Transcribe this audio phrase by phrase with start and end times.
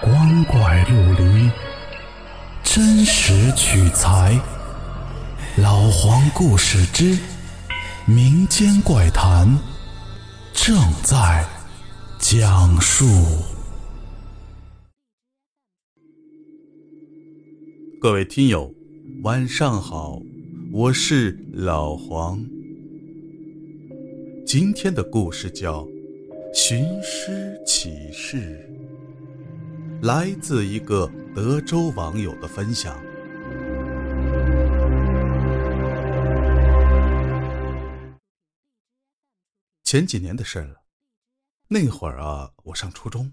[0.00, 1.50] 光怪陆离，
[2.62, 4.40] 真实取材。
[5.56, 7.18] 老黄故事之
[8.06, 9.58] 民间怪谈
[10.52, 11.44] 正在
[12.20, 13.04] 讲述。
[18.00, 18.72] 各位听友，
[19.24, 20.22] 晚上好，
[20.70, 22.38] 我是老黄。
[24.46, 25.82] 今天的故事叫
[26.54, 28.36] 《寻尸启事》，
[30.00, 32.96] 来自一个德州网友的分享。
[39.82, 40.82] 前几年的事了，
[41.66, 43.32] 那会儿啊，我上初中，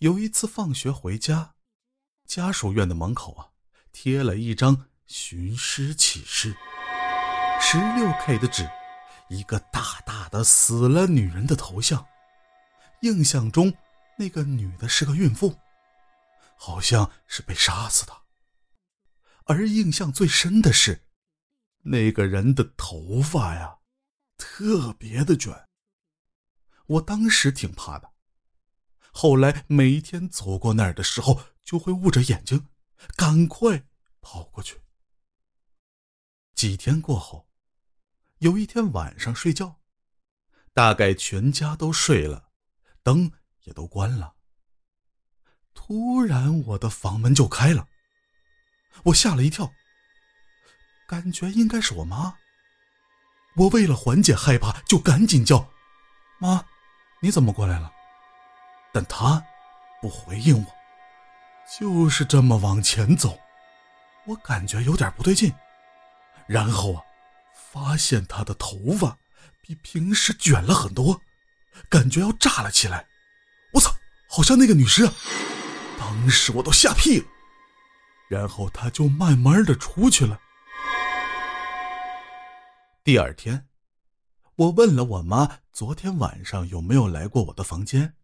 [0.00, 1.54] 有一次放学回家，
[2.26, 3.48] 家属院的门口啊，
[3.90, 6.54] 贴了一张寻尸启事，
[7.58, 8.68] 十六 K 的纸，
[9.30, 12.04] 一个大大的死了女人的头像，
[13.00, 13.72] 印象中
[14.18, 15.54] 那个女的是个孕妇，
[16.64, 18.22] 好像是被杀死的，
[19.44, 21.06] 而印象最深的是，
[21.82, 23.80] 那个人的头发呀。
[24.38, 25.68] 特别的卷，
[26.86, 28.14] 我当时挺怕的。
[29.12, 32.66] 后来每一天走过那儿的时候，就会捂着眼睛，
[33.14, 33.86] 赶快
[34.22, 34.80] 跑过去。
[36.54, 37.46] 几天过后，
[38.38, 39.82] 有一天晚上睡觉，
[40.72, 42.48] 大概全家都睡了，
[43.02, 43.30] 灯
[43.64, 44.34] 也都关了。
[45.86, 47.86] 突然，我的房门就开了，
[49.02, 49.70] 我吓了一跳，
[51.06, 52.36] 感觉应该是我妈。
[53.56, 55.70] 我为了缓解害怕，就赶紧叫
[56.40, 56.64] ：“妈，
[57.20, 57.92] 你怎么过来了？”
[58.94, 59.44] 但她
[60.00, 60.74] 不回应我，
[61.78, 63.38] 就是这么往前走。
[64.24, 65.52] 我感觉有点不对劲，
[66.46, 67.02] 然后啊，
[67.54, 69.18] 发现她的头发
[69.60, 71.20] 比平时卷了很多，
[71.90, 73.06] 感觉要炸了起来。
[73.74, 73.94] 我操，
[74.30, 75.04] 好像那个女尸！
[75.04, 75.12] 啊
[76.14, 77.26] 当时我都吓屁了。
[78.28, 80.40] 然后他就慢慢的出去了。
[83.02, 83.68] 第二天，
[84.56, 88.14] 我问了我妈昨天晚上有没有来过我的房间。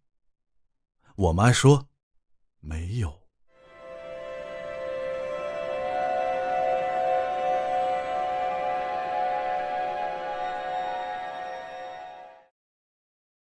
[1.17, 1.89] 我妈说
[2.61, 3.21] 没有。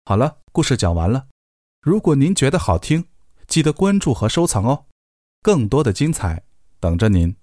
[0.03, 1.27] 好了，故事讲完了。
[1.81, 3.07] 如果您觉得好听，
[3.55, 4.87] 记得关注和收藏哦，
[5.41, 6.43] 更多的精彩
[6.81, 7.37] 等着您。